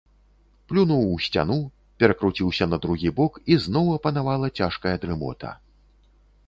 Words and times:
Плюнуў 0.69 1.03
у 1.09 1.17
сцяну, 1.25 1.57
перакруціўся 2.03 2.69
на 2.73 2.77
другі 2.87 3.09
бок, 3.21 3.33
і 3.55 3.59
зноў 3.67 3.93
апанавала 4.01 4.47
цяжкая 4.57 4.95
дрымота. 5.07 5.49